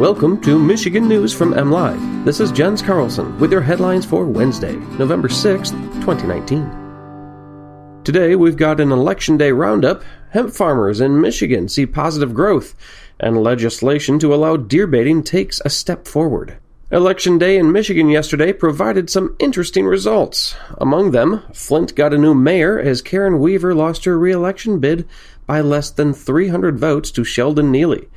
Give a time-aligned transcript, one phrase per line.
[0.00, 2.24] Welcome to Michigan News from MLive.
[2.24, 8.02] This is Jens Carlson with your headlines for Wednesday, November 6th, 2019.
[8.02, 10.02] Today we've got an Election Day roundup.
[10.30, 12.74] Hemp farmers in Michigan see positive growth,
[13.20, 16.56] and legislation to allow deer baiting takes a step forward.
[16.90, 20.56] Election Day in Michigan yesterday provided some interesting results.
[20.78, 25.06] Among them, Flint got a new mayor as Karen Weaver lost her re-election bid
[25.46, 28.08] by less than 300 votes to Sheldon Neely.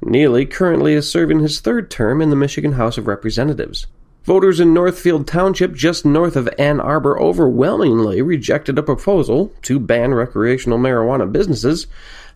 [0.00, 3.86] Neely currently is serving his third term in the Michigan House of Representatives.
[4.24, 10.12] Voters in Northfield Township, just north of Ann Arbor, overwhelmingly rejected a proposal to ban
[10.12, 11.86] recreational marijuana businesses.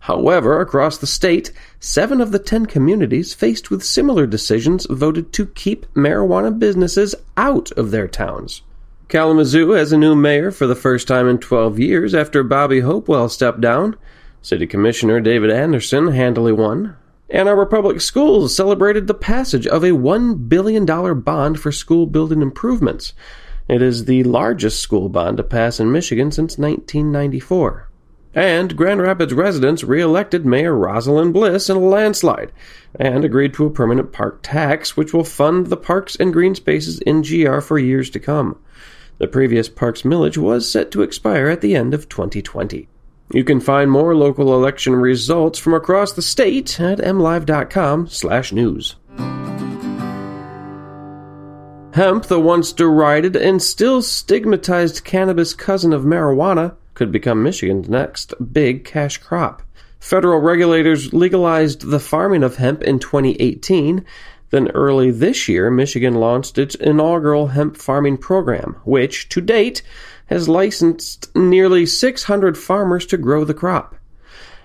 [0.00, 5.46] However, across the state, seven of the ten communities faced with similar decisions voted to
[5.46, 8.62] keep marijuana businesses out of their towns.
[9.08, 13.28] Kalamazoo has a new mayor for the first time in 12 years after Bobby Hopewell
[13.28, 13.96] stepped down.
[14.40, 16.96] City Commissioner David Anderson handily won.
[17.32, 22.42] Ann Arbor Public Schools celebrated the passage of a $1 billion bond for school building
[22.42, 23.14] improvements.
[23.68, 27.88] It is the largest school bond to pass in Michigan since 1994.
[28.34, 32.52] And Grand Rapids residents re-elected Mayor Rosalynn Bliss in a landslide
[33.00, 37.00] and agreed to a permanent park tax which will fund the parks and green spaces
[37.00, 38.58] in GR for years to come.
[39.16, 42.88] The previous parks millage was set to expire at the end of 2020.
[43.32, 48.96] You can find more local election results from across the state at mlive.com/news.
[51.94, 58.34] Hemp, the once derided and still stigmatized cannabis cousin of marijuana, could become Michigan's next
[58.52, 59.62] big cash crop.
[59.98, 64.04] Federal regulators legalized the farming of hemp in 2018.
[64.52, 69.82] Then early this year, Michigan launched its inaugural hemp farming program, which, to date,
[70.26, 73.96] has licensed nearly 600 farmers to grow the crop.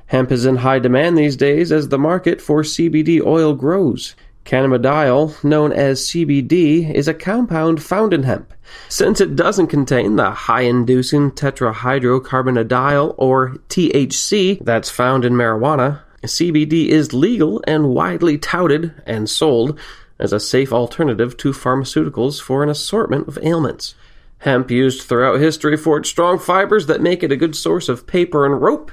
[0.08, 4.14] Hemp is in high demand these days as the market for CBD oil grows.
[4.44, 8.54] Cannabidiol, known as CBD, is a compound found in hemp.
[8.90, 16.88] Since it doesn't contain the high inducing tetrahydrocannabidiol or THC that's found in marijuana, CBD
[16.88, 19.80] is legal and widely touted and sold
[20.20, 23.96] as a safe alternative to pharmaceuticals for an assortment of ailments.
[24.40, 28.08] Hemp, used throughout history for its strong fibers that make it a good source of
[28.08, 28.92] paper and rope,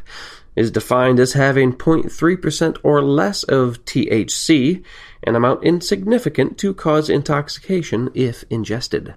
[0.57, 4.83] is defined as having 0.3% or less of THC,
[5.23, 9.15] an amount insignificant to cause intoxication if ingested.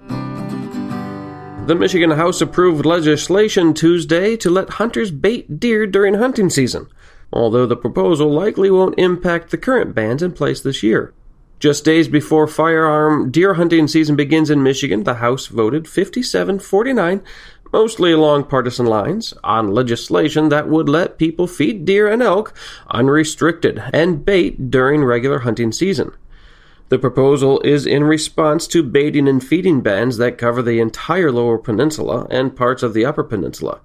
[1.68, 6.88] The Michigan House approved legislation Tuesday to let hunters bait deer during hunting season,
[7.31, 11.13] although the proposal likely won't impact the current bans in place this year.
[11.59, 17.23] Just days before firearm deer hunting season begins in Michigan, the House voted 57 49,
[17.73, 22.53] mostly along partisan lines, on legislation that would let people feed deer and elk
[22.91, 26.11] unrestricted and bait during regular hunting season.
[26.90, 31.58] The proposal is in response to baiting and feeding bans that cover the entire Lower
[31.58, 33.81] Peninsula and parts of the Upper Peninsula.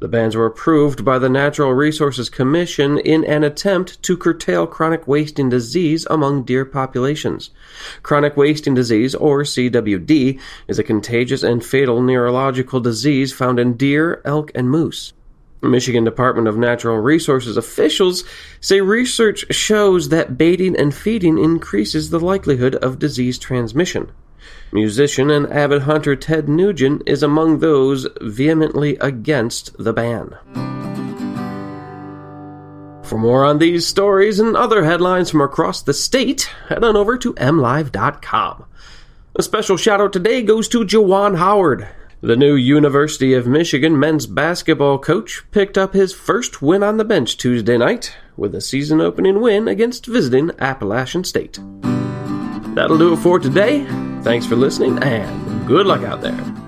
[0.00, 5.06] The bans were approved by the Natural Resources Commission in an attempt to curtail chronic
[5.06, 7.50] wasting disease among deer populations.
[8.02, 14.22] Chronic wasting disease, or CWD, is a contagious and fatal neurological disease found in deer,
[14.24, 15.12] elk, and moose.
[15.62, 18.24] Michigan Department of Natural Resources officials
[18.60, 24.10] say research shows that baiting and feeding increases the likelihood of disease transmission.
[24.72, 30.36] Musician and avid hunter Ted Nugent is among those vehemently against the ban.
[33.02, 37.16] For more on these stories and other headlines from across the state, head on over
[37.18, 38.64] to mlive.com.
[39.36, 41.86] A special shout out today goes to Juwan Howard.
[42.22, 47.04] The new University of Michigan men's basketball coach picked up his first win on the
[47.04, 51.60] bench Tuesday night with a season opening win against visiting Appalachian State.
[52.74, 53.84] That'll do it for today.
[54.22, 56.65] Thanks for listening and good luck out there.